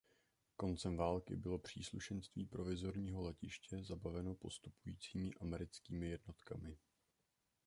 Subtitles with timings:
[0.57, 6.77] Koncem války bylo příslušenství provizorního letiště zabaveno postupujícími americkými jednotkami.